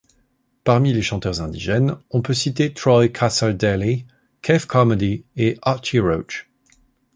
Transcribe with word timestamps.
Parmi 0.63 0.93
les 0.93 1.03
chanteurs 1.03 1.41
indigènes, 1.43 1.95
on 2.09 2.23
peut 2.23 2.33
citer 2.33 2.73
Troy 2.73 3.09
Cassar-Daley, 3.09 4.07
Kev 4.41 4.65
Carmody 4.65 5.25
et 5.37 5.59
Archie 5.61 5.99
Roach. 5.99 6.49